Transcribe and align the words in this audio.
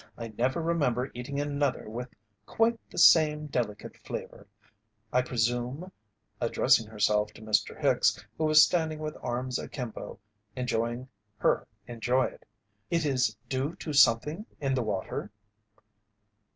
I 0.17 0.29
never 0.35 0.63
remember 0.63 1.11
eating 1.13 1.39
another 1.39 1.87
with 1.87 2.09
quite 2.47 2.79
the 2.89 2.97
same 2.97 3.45
delicate 3.45 3.97
flavour. 4.03 4.47
I 5.13 5.21
presume," 5.21 5.91
addressing 6.39 6.87
herself 6.87 7.33
to 7.33 7.41
Mr. 7.43 7.79
Hicks, 7.79 8.25
who 8.35 8.45
was 8.45 8.63
standing 8.63 8.97
with 8.97 9.15
arms 9.21 9.59
akimbo 9.59 10.17
enjoying 10.55 11.07
her 11.37 11.67
enjoy 11.85 12.23
it, 12.25 12.47
"it 12.89 13.05
is 13.05 13.37
due 13.47 13.75
to 13.75 13.93
something 13.93 14.47
in 14.59 14.73
the 14.73 14.81
water?" 14.81 15.29